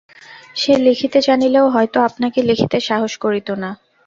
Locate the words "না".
3.55-3.69